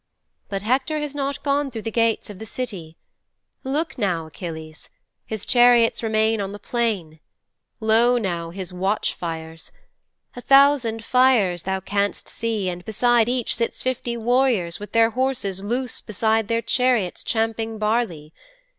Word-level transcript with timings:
"''"But 0.49 0.63
Hector 0.63 0.97
has 0.97 1.13
not 1.13 1.43
gone 1.43 1.69
through 1.69 1.83
the 1.83 1.91
gates 1.91 2.31
of 2.31 2.39
the 2.39 2.45
City. 2.47 2.97
Look 3.63 3.99
now, 3.99 4.25
Achilles! 4.25 4.89
His 5.27 5.45
chariots 5.45 6.01
remain 6.01 6.41
on 6.41 6.53
the 6.53 6.57
plain. 6.57 7.19
Lo 7.79 8.17
now, 8.17 8.49
his 8.49 8.73
watch 8.73 9.13
fires! 9.13 9.71
A 10.35 10.41
thousand 10.41 11.05
fires 11.05 11.61
thou 11.61 11.81
canst 11.81 12.27
see 12.27 12.67
and 12.67 12.83
beside 12.83 13.29
each 13.29 13.55
sits 13.55 13.83
fifty 13.83 14.17
warriors 14.17 14.79
with 14.79 14.91
their 14.93 15.11
horses 15.11 15.63
loose 15.63 16.01
beside 16.01 16.47
their 16.47 16.63
chariots 16.63 17.23
champing 17.23 17.77
barley. 17.77 18.33